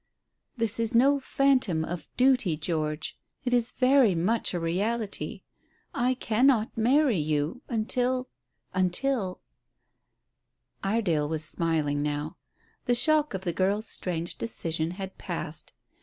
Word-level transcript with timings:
"This 0.57 0.79
is 0.79 0.95
no 0.95 1.19
phantom 1.19 1.85
of 1.85 2.07
duty, 2.17 2.57
George. 2.57 3.19
It 3.45 3.53
is 3.53 3.71
very 3.71 4.15
much 4.15 4.51
a 4.51 4.59
reality. 4.59 5.43
I 5.93 6.15
cannot 6.15 6.75
marry 6.75 7.19
you 7.19 7.61
until 7.69 8.27
until" 8.73 9.41
Iredale 10.83 11.29
was 11.29 11.43
smiling 11.45 12.01
now. 12.01 12.37
The 12.85 12.95
shock 12.95 13.35
of 13.35 13.41
the 13.43 13.53
girl's 13.53 13.85
strange 13.87 14.39
decision 14.39 14.89
had 14.97 15.19
passed. 15.19 15.71